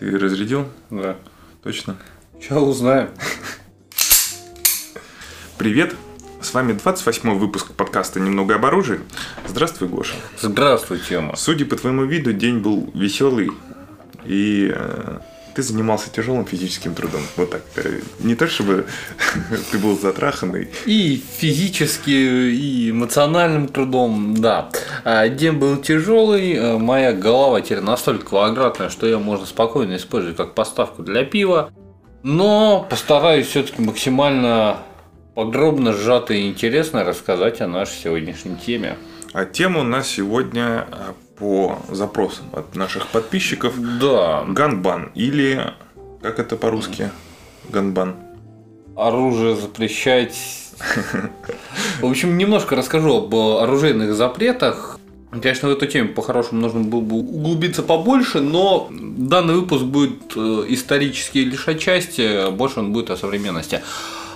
[0.00, 0.66] Ты разрядил?
[0.88, 1.16] Да.
[1.62, 1.94] Точно?
[2.40, 3.10] Сейчас узнаем.
[5.58, 5.94] Привет!
[6.40, 9.00] С вами 28 выпуск подкаста «Немного об оружии».
[9.46, 10.14] Здравствуй, Гоша.
[10.40, 11.36] Здравствуй, Тема.
[11.36, 13.50] Судя по твоему виду, день был веселый,
[14.24, 15.18] и э,
[15.54, 17.22] ты занимался тяжелым физическим трудом.
[17.36, 17.62] Вот так.
[17.76, 18.86] Э, Не то, чтобы
[19.70, 20.68] ты был затраханный.
[20.86, 24.70] И физически, и эмоциональным трудом, да.
[25.04, 30.36] А, День был тяжелый, э, моя голова теперь настолько квадратная, что ее можно спокойно использовать
[30.36, 31.70] как поставку для пива.
[32.22, 34.78] Но постараюсь все-таки максимально
[35.34, 38.96] подробно, сжато и интересно рассказать о нашей сегодняшней теме.
[39.32, 45.72] А тема у нас сегодня э, по запросам от наших подписчиков Да, Ганбан или
[46.20, 47.10] как это по-русски?
[47.68, 48.16] Ганбан.
[48.96, 50.36] оружие запрещать.
[52.00, 54.98] В общем, немножко расскажу об оружейных запретах.
[55.30, 60.64] Конечно, в эту тему по-хорошему нужно было бы углубиться побольше, но данный выпуск будет э,
[60.68, 63.80] исторический лишь отчасти, а больше он будет о современности.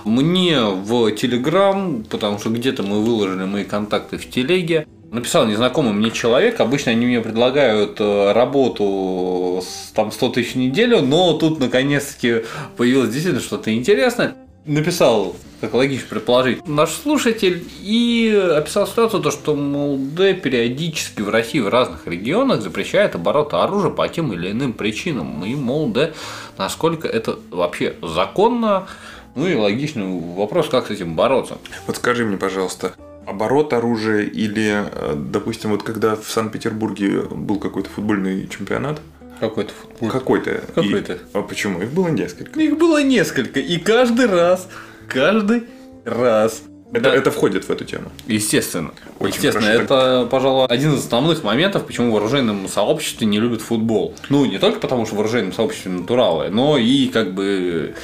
[0.05, 6.11] Мне в Телеграм, потому что где-то мы выложили мои контакты в Телеге, написал незнакомый мне
[6.11, 6.59] человек.
[6.59, 12.43] Обычно они мне предлагают э, работу с там 100 тысяч в неделю, но тут наконец-таки
[12.77, 14.35] появилось действительно что-то интересное.
[14.65, 21.59] Написал, как логично предположить, наш слушатель и описал ситуацию, то, что МЛД периодически в России
[21.59, 25.45] в разных регионах запрещает оборот оружия по тем или иным причинам.
[25.45, 26.11] И, мол, да,
[26.57, 28.87] насколько это вообще законно,
[29.35, 31.57] ну и логичный вопрос, как с этим бороться.
[31.85, 32.95] Вот скажи мне, пожалуйста,
[33.25, 38.99] оборот оружия или, э, допустим, вот когда в Санкт-Петербурге был какой-то футбольный чемпионат,
[39.39, 40.09] Какой-то футбол.
[40.09, 41.19] какой-то, и- Какой-то.
[41.33, 41.81] а почему?
[41.81, 42.59] Их было несколько.
[42.59, 44.67] Их было несколько, и каждый раз,
[45.09, 45.63] каждый
[46.05, 46.63] раз.
[46.95, 47.15] Это, Да.
[47.15, 48.11] это входит в эту тему.
[48.27, 48.91] Естественно.
[49.19, 49.83] Очень Естественно, хорошо.
[49.83, 54.13] это, пожалуй, один из основных моментов, почему в оружейном сообществе не любят футбол.
[54.29, 57.95] Ну, не только потому, что в оружейном сообществе натуралы, но и как бы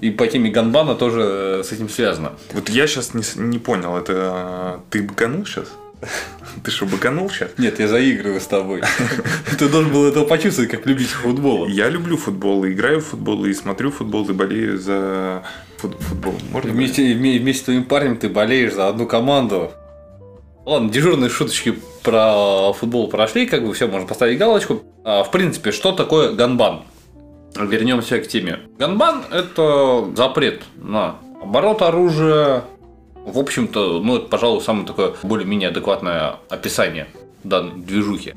[0.00, 2.32] и по теме Ганбана тоже с этим связано.
[2.52, 5.66] Вот я сейчас не, не понял, это э, ты быканул сейчас?
[6.64, 7.50] Ты что, быканул сейчас?
[7.58, 8.82] Нет, я заигрываю с тобой.
[9.58, 11.66] Ты должен был этого почувствовать, как любитель футбола.
[11.66, 15.42] Я люблю футбол, и играю в футбол, и смотрю футбол, и болею за
[15.78, 16.34] фут- футбол.
[16.50, 19.70] Можно Вместе, вме- вместе с твоим парнем ты болеешь за одну команду.
[20.66, 24.82] Ладно, дежурные шуточки про футбол прошли, как бы все, можно поставить галочку.
[25.04, 26.82] А, в принципе, что такое ганбан?
[27.56, 28.60] Вернемся к теме.
[28.78, 32.64] Ганбан– это запрет на оборот оружия.
[33.30, 37.06] В общем-то, ну, это, пожалуй, самое такое более-менее адекватное описание
[37.44, 38.34] данной движухи.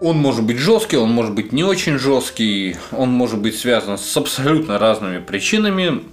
[0.00, 4.16] Он может быть жесткий, он может быть не очень жесткий, он может быть связан с
[4.16, 6.04] абсолютно разными причинами.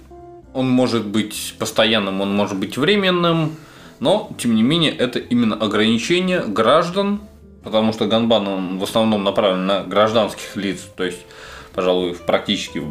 [0.52, 3.54] Он может быть постоянным, он может быть временным,
[4.00, 7.20] но, тем не менее, это именно ограничение граждан,
[7.62, 11.20] потому что ганбан он в основном направлен на гражданских лиц, то есть,
[11.72, 12.82] пожалуй, практически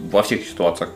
[0.00, 0.90] во всех ситуациях.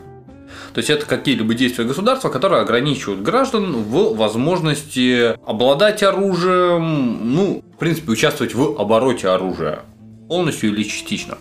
[0.77, 7.79] То есть это какие-либо действия государства, которые ограничивают граждан в возможности обладать оружием, ну, в
[7.79, 9.79] принципе, участвовать в обороте оружия.
[10.29, 11.39] Полностью или частично.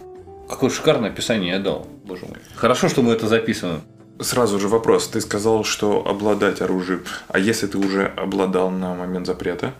[0.49, 2.39] Какое шикарное описание я дал, боже мой.
[2.55, 3.83] Хорошо, что мы это записываем.
[4.21, 5.07] Сразу же вопрос.
[5.09, 7.05] Ты сказал, что обладать оружием.
[7.29, 9.75] А если ты уже обладал на момент запрета?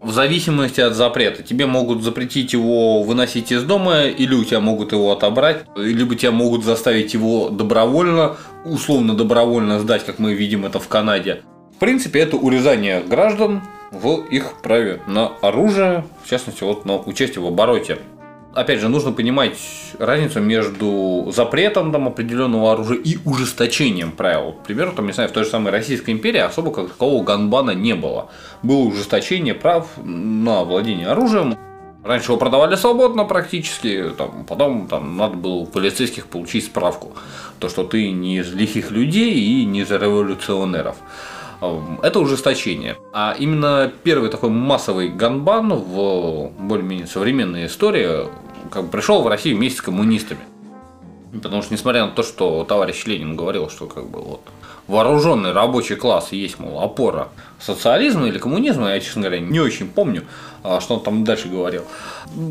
[0.00, 1.42] В зависимости от запрета.
[1.42, 6.30] Тебе могут запретить его выносить из дома, или у тебя могут его отобрать, либо тебя
[6.30, 11.42] могут заставить его добровольно, условно добровольно сдать, как мы видим это в Канаде.
[11.74, 17.42] В принципе, это урезание граждан в их праве на оружие, в частности, вот на участие
[17.42, 17.98] в обороте.
[18.54, 19.58] Опять же, нужно понимать
[19.98, 24.52] разницу между запретом там, определенного оружия и ужесточением правил.
[24.52, 27.72] К примеру, там, не знаю, в той же самой Российской империи особо как такового ганбана
[27.72, 28.30] не было.
[28.62, 31.56] Было ужесточение прав на владение оружием.
[32.04, 37.12] Раньше его продавали свободно практически, там, потом там, надо было у полицейских получить справку,
[37.58, 40.96] то, что ты не из лихих людей и не из революционеров.
[41.60, 42.96] Это ужесточение.
[43.12, 48.28] А именно первый такой массовый ганбан в более-менее современной истории
[48.70, 50.40] как бы пришел в Россию вместе с коммунистами.
[51.32, 54.40] Потому что, несмотря на то, что товарищ Ленин говорил, что как бы вот
[54.86, 57.28] вооруженный рабочий класс есть, мол, опора
[57.60, 60.24] социализма или коммунизма, я, честно говоря, не очень помню,
[60.62, 61.84] а, что он там дальше говорил.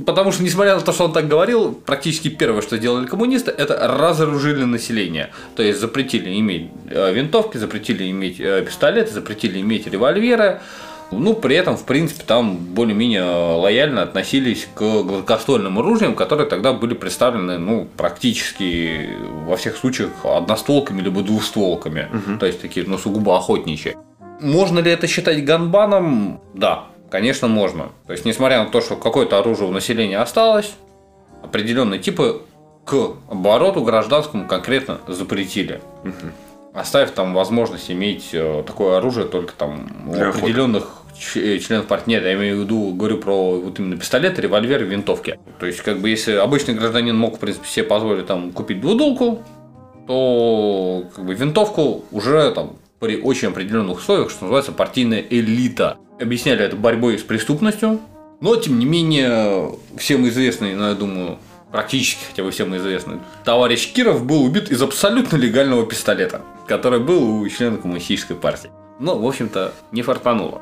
[0.06, 3.88] Потому что, несмотря на то, что он так говорил, практически первое, что сделали коммунисты, это
[3.88, 5.30] разоружили население.
[5.56, 10.62] То есть запретили иметь э, винтовки, запретили иметь э, пистолеты, запретили иметь револьверы.
[11.10, 16.96] Ну, при этом, в принципе, там более-менее лояльно относились к гладкоствольным оружиям, которые тогда были
[16.96, 19.12] представлены, ну, практически
[19.46, 22.10] во всех случаях одностволками либо двухстволками.
[22.40, 23.96] То есть такие, ну, сугубо охотничьи.
[24.42, 26.40] Можно ли это считать ганбаном?
[26.54, 27.90] Да, конечно, можно.
[28.06, 30.74] То есть, несмотря на то, что какое-то оружие у населения осталось,
[31.44, 32.42] определенные типы
[32.86, 32.94] к
[33.30, 35.82] обороту гражданскому конкретно запретили.
[36.74, 42.12] Оставив там возможность иметь э, такое оружие только там у Для определенных ч- членов партии.
[42.12, 45.40] Нет, я имею в виду, говорю про вот именно пистолеты, револьверы, винтовки.
[45.60, 49.40] То есть, как бы, если обычный гражданин мог, в принципе, себе позволить там купить двудулку,
[50.06, 55.98] то как бы винтовку уже там при очень определенных условиях, что называется партийная элита.
[56.20, 58.00] Объясняли это борьбой с преступностью,
[58.42, 61.38] но тем не менее всем известный, ну, я думаю,
[61.72, 67.42] практически хотя бы всем известный, товарищ Киров был убит из абсолютно легального пистолета, который был
[67.42, 68.72] у члена коммунистической партии.
[69.00, 70.62] Ну, в общем-то, не фартануло.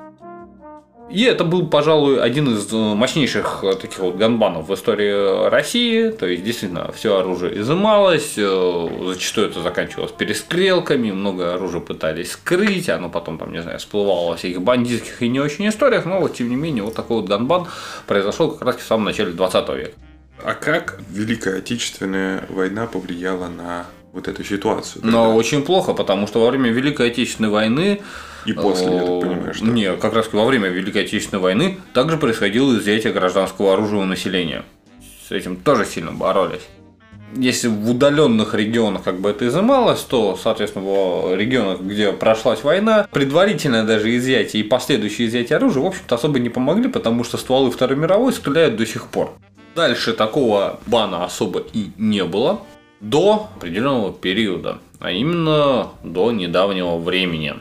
[1.09, 6.09] И это был, пожалуй, один из э, мощнейших э, таких вот ганбанов в истории России.
[6.09, 12.89] То есть, действительно, все оружие изымалось, э, зачастую это заканчивалось перестрелками, много оружия пытались скрыть,
[12.89, 16.33] оно потом, там, не знаю, всплывало во всяких бандитских и не очень историях, но вот,
[16.33, 17.67] тем не менее, вот такой вот ганбан
[18.07, 19.91] произошел как раз в самом начале 20 века.
[20.43, 25.01] А как Великая Отечественная война повлияла на вот эту ситуацию?
[25.05, 25.35] Но тогда?
[25.35, 28.01] очень плохо, потому что во время Великой Отечественной войны
[28.45, 29.65] И после, я так понимаю, что...
[29.65, 34.63] Не, как раз во время Великой Отечественной войны также происходило изъятие гражданского оружия у населения.
[35.27, 36.61] С этим тоже сильно боролись.
[37.35, 43.07] Если в удаленных регионах как бы это изымалось, то, соответственно, в регионах, где прошлась война,
[43.11, 47.71] предварительное даже изъятие и последующее изъятие оружия, в общем-то, особо не помогли, потому что стволы
[47.71, 49.33] Второй мировой стреляют до сих пор.
[49.75, 52.61] Дальше такого бана особо и не было
[53.01, 57.55] до определенного периода, а именно до недавнего времени.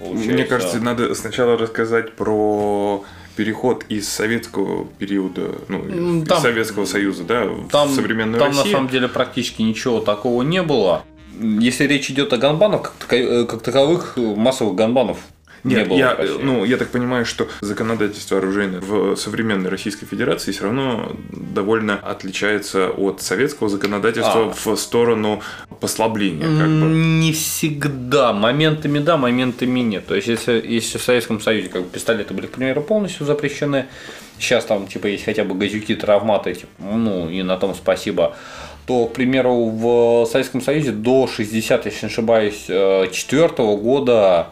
[0.00, 3.04] Мне Получается, кажется, надо сначала рассказать про
[3.36, 8.48] переход из советского периода, ну, М, из там- Советского Союза, да, там, в современную там
[8.48, 8.66] Россию.
[8.66, 11.04] на самом деле практически ничего такого не было.
[11.40, 15.18] Если речь идет о ганбанах, как, э, таковых массовых ганбанов
[15.64, 15.96] не Нет, было.
[15.96, 16.38] я, в России.
[16.42, 22.88] ну, я так понимаю, что законодательство оружейное в современной Российской Федерации все равно довольно отличается
[22.88, 24.54] от советского законодательства А.
[24.54, 25.42] в сторону
[25.80, 26.86] послабления, как бы.
[26.86, 28.32] Не всегда.
[28.32, 30.06] Моментами да, моментами нет.
[30.06, 33.86] То есть, если, если в Советском Союзе как бы, пистолеты были, к примеру, полностью запрещены,
[34.38, 38.36] сейчас там типа есть хотя бы газюки, травматы, типа, ну и на том спасибо,
[38.86, 44.48] то, к примеру, в Советском Союзе до 60, если не ошибаюсь, 4 года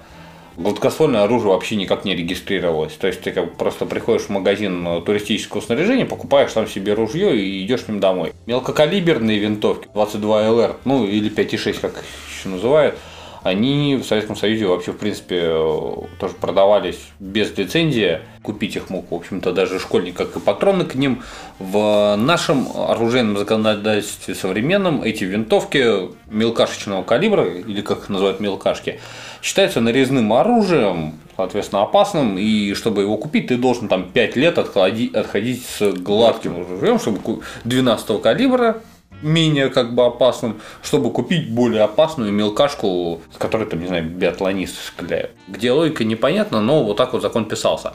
[0.56, 2.94] гладкоствольное оружие вообще никак не регистрировалось.
[2.94, 7.36] То есть ты как просто приходишь в магазин э, туристического снаряжения, покупаешь там себе ружье
[7.36, 8.32] и идешь с ним домой.
[8.46, 12.96] Мелкокалиберные винтовки 22 ЛР, ну или 5,6, как еще называют,
[13.46, 18.18] они в Советском Союзе вообще, в принципе, э, тоже продавались без лицензии.
[18.42, 21.22] Купить их мог, в общем-то, даже школьник, как и патроны к ним.
[21.58, 29.00] В нашем оружейном законодательстве современном эти винтовки мелкашечного калибра, или как их называют мелкашки,
[29.42, 35.14] считаются нарезным оружием, соответственно, опасным, и чтобы его купить, ты должен там 5 лет отходи-
[35.14, 38.82] отходить с гладким ружьем, чтобы ку- 12 калибра,
[39.22, 44.78] менее как бы опасным, чтобы купить более опасную мелкашку, с которой там, не знаю, биатлонисты
[44.86, 45.30] стреляют.
[45.48, 47.94] Где логика непонятна, но вот так вот закон писался.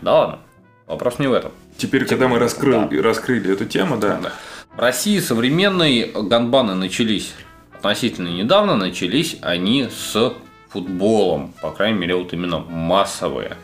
[0.00, 0.38] Да ладно,
[0.86, 1.52] вопрос не в этом.
[1.76, 4.32] Теперь, когда мы раскрыл- раскрыли эту тему, да, Да.
[4.76, 7.32] В России современные ганбаны начались
[7.72, 10.34] относительно недавно, начались они с
[10.68, 13.56] футболом, по крайней мере, вот именно массовые.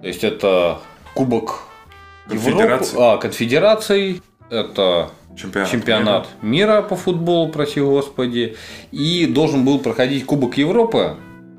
[0.00, 0.80] То есть это
[1.14, 1.60] Кубок
[2.28, 2.92] Конфедерации.
[2.92, 8.56] Европы, а, конфедераций, это чемпионат, чемпионат мира по футболу, прости господи,
[8.90, 11.16] и должен был проходить Кубок Европы,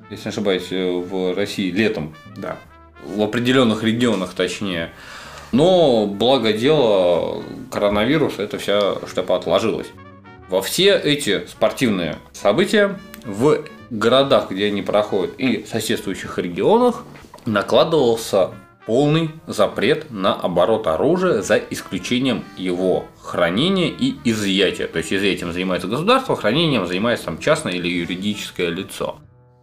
[0.10, 2.58] если не ошибаюсь, э, в России летом, Да.
[3.06, 4.92] в определенных регионах точнее.
[5.52, 9.88] Но благо дело коронавирус, это вся штука отложилась.
[10.50, 17.04] Во все эти спортивные события в городах, где они проходят, и соседствующих регионах
[17.46, 18.52] накладывался
[18.92, 24.86] полный запрет на оборот оружия за исключением его хранения и изъятия.
[24.86, 29.16] То есть изъятием занимается государство, хранением занимается там частное или юридическое лицо.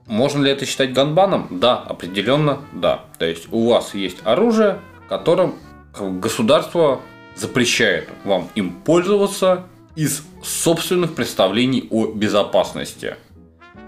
[0.06, 1.48] Можно ли это считать ганбаном?
[1.50, 3.04] Да, определенно да.
[3.18, 4.80] То есть у вас есть оружие,
[5.10, 5.56] которым
[5.94, 7.02] государство
[7.36, 13.16] запрещает вам им пользоваться из собственных представлений о безопасности.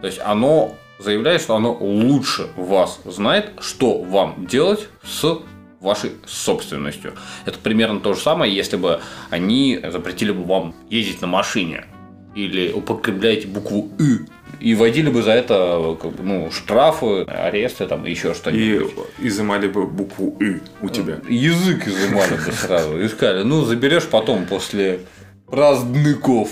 [0.02, 5.38] То есть оно заявляет, что оно лучше вас знает, что вам делать с
[5.80, 7.14] вашей собственностью.
[7.46, 11.86] Это примерно то же самое, если бы они запретили бы вам ездить на машине
[12.34, 14.26] или употребляете букву «ы»
[14.60, 18.92] и вводили бы за это ну, штрафы, аресты там и еще И что-нибудь.
[19.18, 21.18] изымали бы букву «ы» у тебя.
[21.28, 23.04] Язык изымали бы сразу.
[23.04, 23.42] Искали.
[23.42, 25.00] Ну, заберешь потом после
[25.46, 26.50] праздников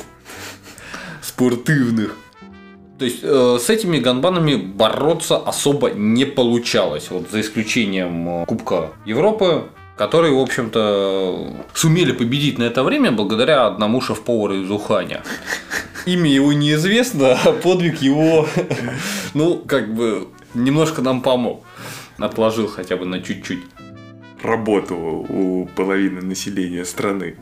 [1.23, 2.17] спортивных.
[2.99, 7.11] То есть э, с этими ганбанами бороться особо не получалось.
[7.11, 13.67] Вот за исключением э, Кубка Европы, которые, в общем-то, сумели победить на это время благодаря
[13.67, 15.23] одному шеф-повару из Уханя.
[16.07, 18.49] Имя его неизвестно, а подвиг его,
[19.35, 21.65] ну, как бы, немножко нам помог.
[22.19, 23.61] Отложил хотя бы на чуть-чуть.
[24.43, 27.37] Работу у половины населения страны.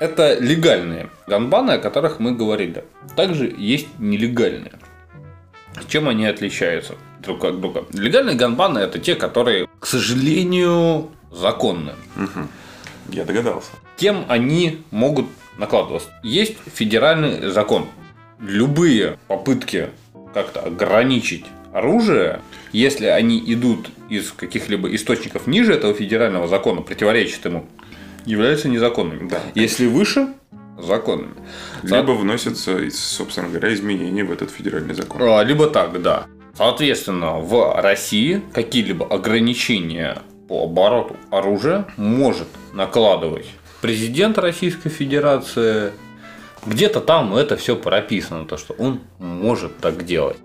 [0.00, 2.84] Это легальные ганбаны, о которых мы говорили.
[3.16, 4.72] Также есть нелегальные.
[5.88, 7.84] Чем они отличаются друг от друга?
[7.92, 11.92] Легальные ганбаны это те, которые, к сожалению, законны.
[12.16, 12.48] Угу.
[13.10, 13.70] Я догадался.
[13.96, 15.26] Кем они могут
[15.58, 16.08] накладываться?
[16.22, 17.86] Есть федеральный закон.
[18.40, 19.90] Любые попытки
[20.32, 22.40] как-то ограничить оружие,
[22.72, 27.66] если они идут из каких-либо источников ниже этого федерального закона, противоречат ему,
[28.26, 29.28] являются незаконными.
[29.28, 29.40] Да.
[29.54, 30.28] Если выше,
[30.78, 31.34] законными.
[31.82, 35.22] Либо вносятся, собственно говоря, изменения в этот федеральный закон.
[35.22, 36.26] А, Либо так, да.
[36.56, 43.46] Соответственно, в России какие-либо ограничения по обороту оружия может накладывать
[43.80, 45.92] президент Российской Федерации.
[46.64, 50.38] Где-то там это все прописано, то, что он может так делать.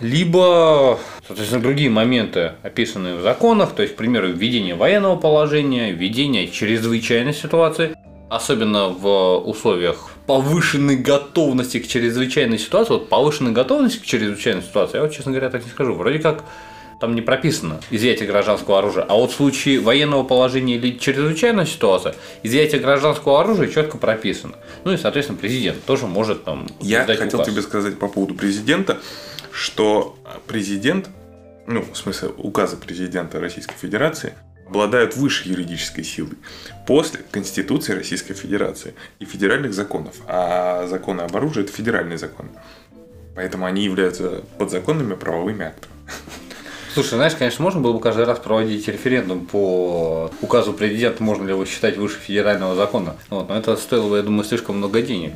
[0.00, 6.48] Либо, соответственно, другие моменты, описанные в законах, то есть, к примеру, введение военного положения, введение
[6.48, 7.96] чрезвычайной ситуации,
[8.30, 12.92] особенно в условиях повышенной готовности к чрезвычайной ситуации.
[12.92, 15.94] Вот повышенной готовности к чрезвычайной ситуации, я вот, честно говоря, так не скажу.
[15.94, 16.44] Вроде как
[17.00, 19.04] там не прописано изъятие гражданского оружия.
[19.08, 24.54] А вот в случае военного положения или чрезвычайной ситуации, изъятие гражданского оружия четко прописано.
[24.84, 27.46] Ну и, соответственно, президент тоже может там Я хотел указ.
[27.48, 28.98] тебе сказать по поводу президента,
[29.52, 31.08] что президент,
[31.66, 34.34] ну, в смысле, указы президента Российской Федерации
[34.66, 36.36] обладают высшей юридической силой
[36.86, 40.16] после Конституции Российской Федерации и федеральных законов.
[40.26, 42.50] А законы об оружии– это федеральные законы.
[43.34, 45.94] Поэтому они являются подзаконными правовыми актами.
[46.92, 51.50] Слушай, знаешь, конечно, можно было бы каждый раз проводить референдум по указу президента, можно ли
[51.50, 53.16] его считать выше федерального закона.
[53.30, 55.32] Вот, но это стоило бы, я думаю, слишком много денег.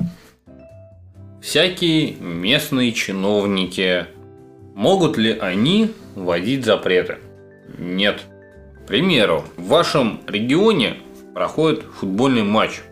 [1.42, 4.06] Всякие местные чиновники,
[4.76, 7.18] могут ли они вводить запреты?
[7.76, 8.20] Нет.
[8.84, 10.98] К примеру, в вашем регионе
[11.34, 12.82] проходит футбольный матч,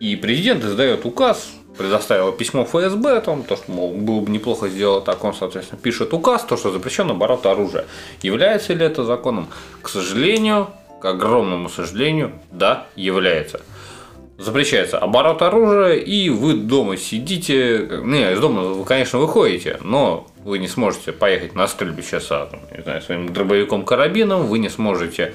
[0.00, 4.70] и президент издает указ, предоставил письмо ФСБ о том, то, что, мол, было бы неплохо
[4.70, 7.84] сделать так, он, соответственно, пишет указ, то, что запрещен оборот оружия.
[8.22, 9.48] Является ли это законом?
[9.82, 10.68] К сожалению,
[11.02, 13.60] к огромному сожалению, да, является.
[14.38, 18.00] Запрещается оборот оружия, и вы дома сидите.
[18.04, 22.60] Не, из дома вы, конечно, выходите, но вы не сможете поехать на стрельбище с там,
[22.72, 25.34] не знаю, своим дробовиком-карабином, вы не сможете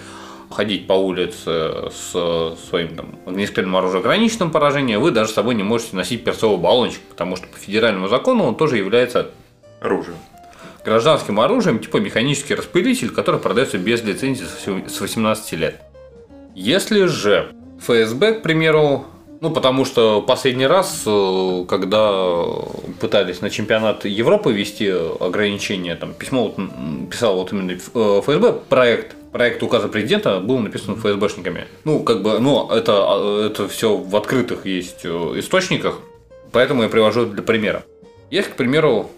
[0.49, 5.63] ходить по улице с своим там, огнестрельным оружием ограниченным поражением, вы даже с собой не
[5.63, 9.31] можете носить перцовый баллончик, потому что по федеральному закону он тоже является
[9.81, 10.15] Оружие.
[10.85, 14.45] гражданским оружием, типа механический распылитель, который продается без лицензии
[14.87, 15.81] с 18 лет.
[16.55, 17.51] Если же
[17.83, 19.05] ФСБ, к примеру,
[19.43, 22.13] ну, потому что последний раз, э, когда
[23.01, 29.15] пытались на чемпионат Европы вести ограничения, там письмо вот писал вот именно э, ФСБ, проект,
[29.33, 31.65] проект указа президента был написан ФСБшниками.
[31.83, 35.99] Ну, как бы, ну, это, это все в открытых есть э, источниках,
[36.53, 37.83] поэтому я привожу для примера.
[38.31, 39.09] Есть, к примеру,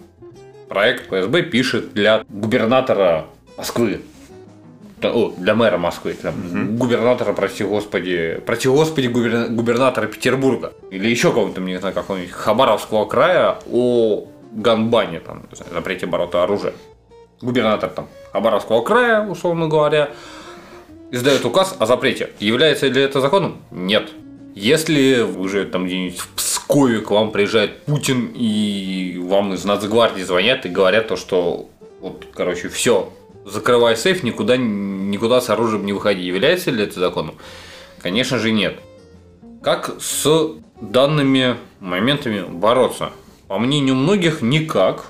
[0.68, 4.00] проект ФСБ пишет для губернатора Москвы.
[5.02, 10.72] О, для мэра Москвы, для губернатора, прости господи, прости господи, губерна- губернатора Петербурга.
[10.90, 16.72] Или еще кого-то, не знаю, какого-нибудь Хабаровского края о ганбане, там, запрете оборота оружия.
[17.42, 20.08] Губернатор там Хабаровского края, условно говоря,
[21.10, 22.30] издает указ о запрете.
[22.38, 23.58] Является ли это законом?
[23.70, 24.10] Нет.
[24.54, 30.64] Если уже там где-нибудь в Пскове к вам приезжает Путин и вам из Нацгвардии звонят
[30.64, 31.68] и говорят то, что
[32.00, 33.12] вот, короче, все,
[33.46, 36.22] закрывай сейф, никуда, никуда с оружием не выходи.
[36.22, 37.36] Является ли это законом?
[38.02, 38.78] Конечно же нет.
[39.62, 40.26] Как с
[40.80, 43.10] данными моментами бороться?
[43.48, 45.06] По мнению многих, никак.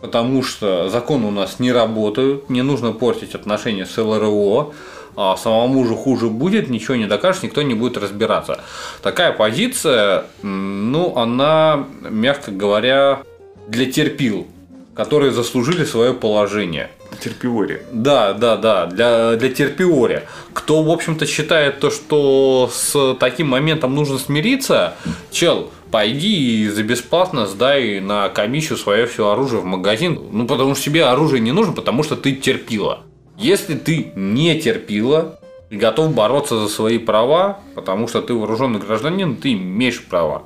[0.00, 4.74] Потому что законы у нас не работают, не нужно портить отношения с ЛРО,
[5.16, 8.60] а самому же хуже будет, ничего не докажешь, никто не будет разбираться.
[9.02, 13.22] Такая позиция, ну, она, мягко говоря,
[13.66, 14.46] для терпил,
[14.94, 16.90] которые заслужили свое положение.
[17.20, 17.82] Терпиори.
[17.92, 20.22] Да, да, да, для, для терпиори.
[20.52, 24.96] Кто, в общем-то, считает то, что с таким моментом нужно смириться,
[25.30, 30.20] чел, пойди и за бесплатно сдай на комиссию свое все оружие в магазин.
[30.32, 33.00] Ну, потому что тебе оружие не нужно, потому что ты терпила.
[33.36, 35.38] Если ты не терпила
[35.70, 40.44] готов бороться за свои права, потому что ты вооруженный гражданин, ты имеешь права.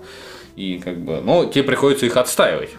[0.56, 2.70] И как бы, но тебе приходится их отстаивать.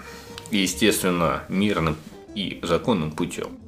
[0.51, 1.96] Естественно, мирным
[2.36, 3.59] и законным путем.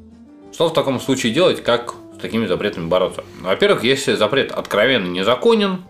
[0.52, 3.24] Что в таком случае делать, как с такими запретами бороться?
[3.40, 5.84] Во-первых, если запрет откровенно незаконен,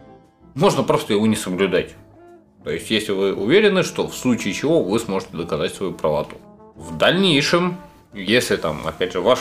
[0.54, 1.96] можно просто его не соблюдать.
[2.64, 6.36] То есть, если вы уверены, что в случае чего вы сможете доказать свою правоту.
[6.76, 7.78] В дальнейшем,
[8.14, 9.40] если там, опять же, ваш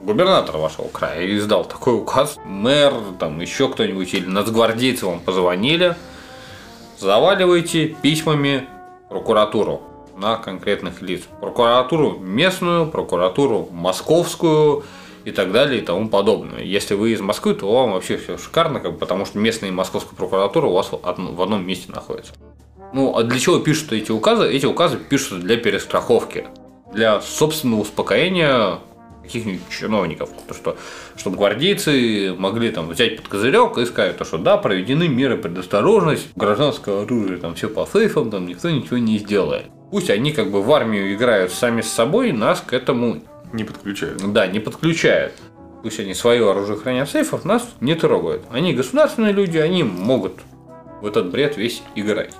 [0.00, 5.96] губернатор вашего края издал такой указ, мэр, там еще кто-нибудь или нацгвардейцы вам позвонили,
[6.98, 8.66] заваливайте письмами
[9.10, 9.82] прокуратуру
[10.22, 11.22] на конкретных лиц.
[11.40, 14.84] Прокуратуру местную, прокуратуру московскую
[15.24, 16.62] и так далее и тому подобное.
[16.62, 19.72] Если вы из Москвы, то вам вообще все шикарно, как бы, потому что местная и
[19.72, 22.32] московская прокуратура у вас в одном месте находится.
[22.92, 24.50] Ну, а для чего пишут эти указы?
[24.50, 26.46] Эти указы пишутся для перестраховки,
[26.92, 28.78] для собственного успокоения
[29.22, 30.76] каких-нибудь чиновников, то что,
[31.16, 36.28] чтобы гвардейцы могли там взять под козырек и сказать, то, что да, проведены меры предосторожности,
[36.36, 39.66] гражданское оружие, там все по сейфам, там никто ничего не сделает.
[39.92, 43.20] Пусть они как бы в армию играют сами с собой, нас к этому
[43.52, 44.32] не подключают.
[44.32, 45.34] Да, не подключают.
[45.82, 48.42] Пусть они свое оружие хранят в сейфах, нас не трогают.
[48.50, 50.32] Они государственные люди, они могут
[51.02, 52.32] в этот бред весь играть.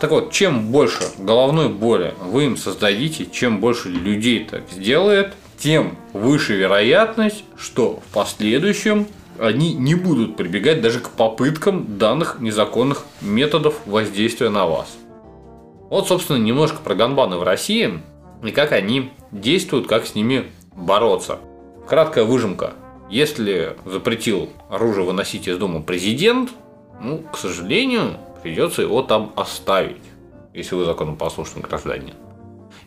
[0.00, 5.96] Так вот, чем больше головной боли вы им создадите, чем больше людей так сделает, тем
[6.12, 9.06] выше вероятность, что в последующем
[9.38, 14.88] они не будут прибегать даже к попыткам данных незаконных методов воздействия на вас.
[15.90, 18.00] Вот, собственно, немножко про ганбаны в России
[18.42, 21.38] и как они действуют, как с ними бороться.
[21.88, 22.74] Краткая выжимка.
[23.10, 26.50] Если запретил оружие выносить из дома президент,
[27.00, 30.02] ну, к сожалению, придется его там оставить,
[30.52, 32.14] если вы законопослушный гражданин.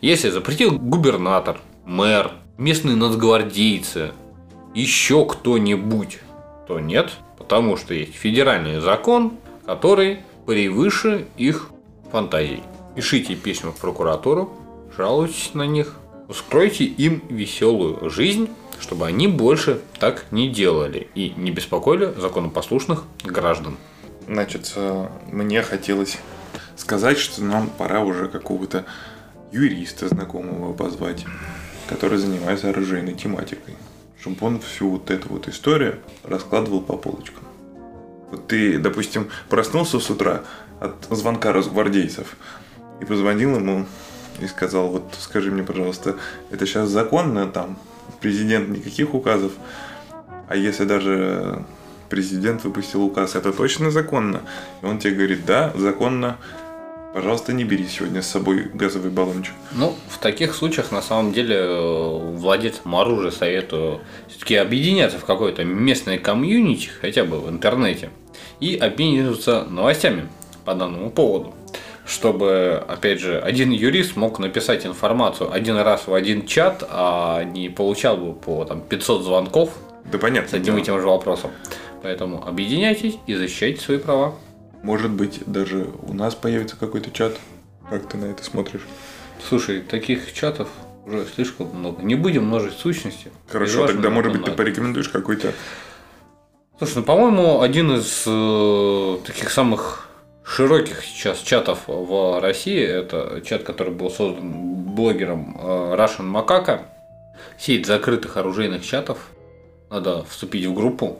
[0.00, 4.12] Если запретил губернатор, мэр, местные нацгвардейцы,
[4.74, 6.20] еще кто-нибудь,
[6.68, 9.32] то нет, потому что есть федеральный закон,
[9.66, 11.70] который превыше их
[12.10, 12.62] фантазий.
[12.94, 14.52] Пишите письма в прокуратуру,
[14.96, 15.94] жалуйтесь на них,
[16.28, 23.78] ускройте им веселую жизнь, чтобы они больше так не делали и не беспокоили законопослушных граждан.
[24.26, 26.18] Значит, э, мне хотелось
[26.76, 28.84] сказать, что нам пора уже какого-то
[29.52, 31.24] юриста знакомого позвать,
[31.88, 33.74] который занимается оружейной тематикой,
[34.20, 37.44] чтобы он всю вот эту вот историю раскладывал по полочкам.
[38.30, 40.42] Вот ты, допустим, проснулся с утра
[40.80, 42.36] от звонка разгвардейцев
[43.02, 43.84] и позвонил ему
[44.40, 46.16] и сказал, вот скажи мне, пожалуйста,
[46.50, 47.76] это сейчас законно, там,
[48.20, 49.52] президент никаких указов,
[50.48, 51.64] а если даже
[52.08, 54.42] президент выпустил указ, это точно законно?
[54.82, 56.38] И он тебе говорит, да, законно,
[57.12, 59.54] пожалуйста, не бери сегодня с собой газовый баллончик.
[59.72, 61.66] Ну, в таких случаях, на самом деле,
[62.36, 68.10] владельцам оружия советую все-таки объединяться в какой-то местной комьюнити, хотя бы в интернете,
[68.60, 70.28] и обмениваться новостями
[70.64, 71.54] по данному поводу
[72.06, 77.68] чтобы, опять же, один юрист мог написать информацию один раз в один чат, а не
[77.68, 79.70] получал бы по там, 500 звонков
[80.04, 81.50] да, понятно, с одним и тем же вопросом.
[82.02, 84.34] Поэтому объединяйтесь и защищайте свои права.
[84.82, 87.38] Может быть, даже у нас появится какой-то чат.
[87.88, 88.82] Как ты на это смотришь?
[89.48, 90.68] Слушай, таких чатов
[91.06, 92.02] уже слишком много.
[92.02, 93.30] Не будем множить сущности.
[93.48, 95.52] Хорошо, тогда, может быть, ты порекомендуешь какой-то.
[96.78, 100.08] Слушай, ну, по-моему, один из э, таких самых
[100.54, 106.82] широких сейчас чатов в России, это чат, который был создан блогером э, Russian Macaca,
[107.58, 109.28] сеть закрытых оружейных чатов.
[109.90, 111.18] Надо вступить в группу,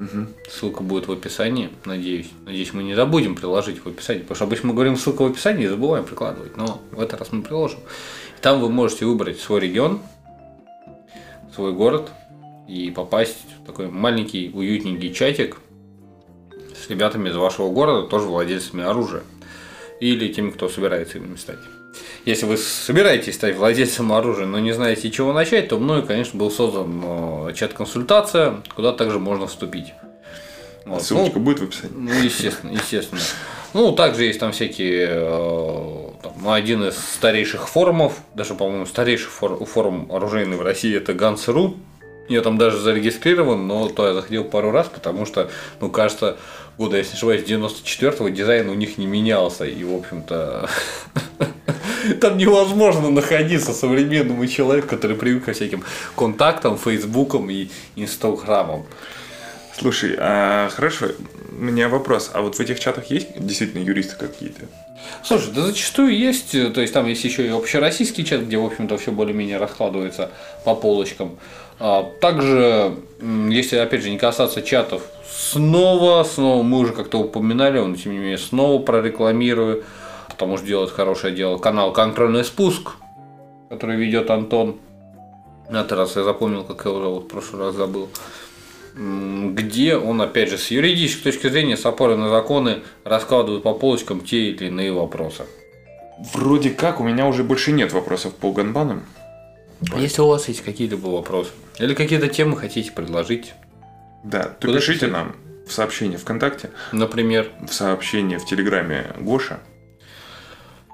[0.00, 0.28] Угу.
[0.50, 2.30] Ссылка будет в описании, надеюсь.
[2.46, 5.66] Надеюсь, мы не забудем приложить в описании, потому что обычно мы говорим ссылка в описании
[5.66, 7.80] и забываем прикладывать, но в этот раз мы приложим.
[8.38, 10.00] И там вы можете выбрать свой регион,
[11.54, 12.10] свой город
[12.66, 15.58] и попасть в такой маленький уютненький чатик
[16.90, 19.22] ребятами из вашего города, тоже владельцами оружия.
[20.00, 21.58] Или теми, кто собирается ими стать.
[22.24, 26.50] Если вы собираетесь стать владельцем оружия, но не знаете, чего начать, то мною, конечно, был
[26.50, 29.92] создан э, чат-консультация, куда также можно вступить.
[30.84, 31.02] Вот.
[31.02, 31.94] Ссылочка ну, будет в описании.
[31.94, 33.20] Ну, естественно, естественно.
[33.72, 40.10] Ну, также есть там всякие, э, там, один из старейших форумов, даже, по-моему, старейший форум
[40.10, 41.76] оружейный в России это Guns.ru.
[42.30, 46.36] Я там даже зарегистрирован, но то я заходил пару раз, потому что, ну, кажется,
[46.78, 49.64] года, если не ошибаюсь, 94-го дизайн у них не менялся.
[49.64, 50.70] И, в общем-то,
[52.20, 55.82] там невозможно находиться современному человеку, который привык ко всяким
[56.14, 58.86] контактам, фейсбукам и инстаграмам.
[59.76, 61.06] Слушай, а, хорошо,
[61.50, 62.30] у меня вопрос.
[62.32, 64.66] А вот в этих чатах есть действительно юристы какие-то?
[65.24, 68.98] Слушай, да зачастую есть, то есть там есть еще и общероссийский чат, где, в общем-то,
[68.98, 70.30] все более-менее раскладывается
[70.64, 71.38] по полочкам.
[71.82, 77.94] А, также, если, опять же, не касаться чатов, снова, снова, мы уже как-то упоминали, он,
[77.94, 79.84] тем не менее, снова прорекламирую,
[80.28, 82.90] потому что делает хорошее дело, канал «Контрольный спуск»,
[83.70, 84.76] который ведет Антон.
[85.70, 88.10] На этот раз я запомнил, как его зовут, в прошлый раз забыл.
[88.94, 94.20] где он, опять же, с юридической точки зрения, с опорой на законы, раскладывает по полочкам
[94.20, 95.44] те или иные вопросы.
[96.34, 99.06] Вроде как у меня уже больше нет вопросов по ганбанам.
[99.96, 103.54] Если у вас есть какие-либо вопросы или какие-то темы хотите предложить,
[104.24, 105.12] Да, то Куда пишите писать?
[105.12, 109.60] нам в сообщении ВКонтакте, например, в сообщении в Телеграме Гоша.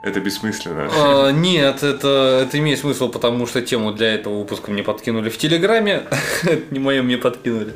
[0.05, 0.89] Это бессмысленно.
[0.93, 5.39] А, Нет, это, это имеет смысл, потому что тему для этого выпуска мне подкинули в
[5.39, 6.05] Телеграме.
[6.45, 7.73] Это не мое, мне подкинули.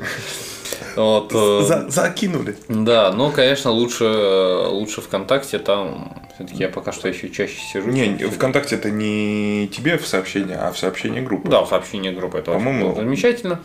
[0.95, 2.55] Вот, э, За- закинули.
[2.67, 7.87] Да, но, конечно, лучше, э, лучше ВКонтакте, там все-таки я пока что еще чаще сижу.
[7.89, 8.17] Не.
[8.17, 11.49] ВКонтакте это не тебе в сообщении, а в сообщении группы.
[11.49, 13.61] Да, в сообщении группы это По-моему, замечательно.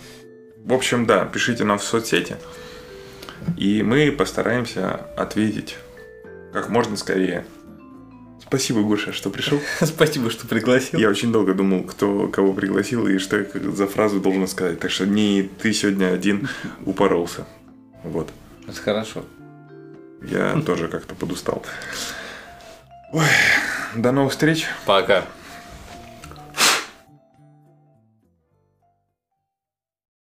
[0.65, 2.37] В общем, да, пишите нам в соцсети.
[3.57, 5.77] И мы постараемся ответить
[6.53, 7.45] как можно скорее.
[8.49, 9.61] Спасибо, Гоша, что пришел.
[9.81, 10.99] Спасибо, что пригласил.
[11.01, 14.79] Я очень долго думал, кто кого пригласил и что я за фразу должен сказать.
[14.79, 16.49] Так что не ты сегодня один
[16.87, 17.47] упоролся.
[18.05, 18.31] Вот.
[18.69, 19.25] Это хорошо.
[20.23, 21.65] Я тоже как-то подустал.
[23.13, 23.25] Ой,
[23.95, 24.67] до новых встреч.
[24.85, 25.25] Пока.